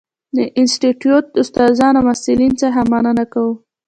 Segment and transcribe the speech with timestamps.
[0.35, 3.53] د انسټیټوت استادانو او محصلینو څخه مننه کوو.